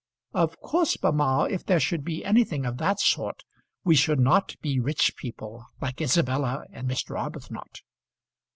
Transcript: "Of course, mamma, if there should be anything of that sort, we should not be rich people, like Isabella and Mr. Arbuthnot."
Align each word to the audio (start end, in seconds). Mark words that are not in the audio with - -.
"Of 0.33 0.59
course, 0.61 0.97
mamma, 1.03 1.45
if 1.51 1.63
there 1.63 1.79
should 1.79 2.03
be 2.03 2.25
anything 2.25 2.65
of 2.65 2.77
that 2.79 2.99
sort, 2.99 3.43
we 3.83 3.93
should 3.95 4.19
not 4.19 4.55
be 4.59 4.79
rich 4.79 5.15
people, 5.15 5.67
like 5.79 6.01
Isabella 6.01 6.65
and 6.73 6.89
Mr. 6.89 7.19
Arbuthnot." 7.19 7.81